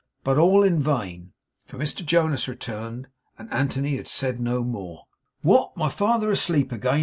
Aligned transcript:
But 0.23 0.39
all 0.39 0.63
in 0.63 0.79
vain, 0.81 1.33
for 1.67 1.77
Mr 1.77 2.03
Jonas 2.03 2.47
returned, 2.47 3.07
and 3.37 3.53
Anthony 3.53 3.97
had 3.97 4.07
said 4.07 4.39
no 4.39 4.63
more. 4.63 5.03
'What! 5.43 5.77
My 5.77 5.89
father 5.89 6.31
asleep 6.31 6.71
again? 6.71 6.99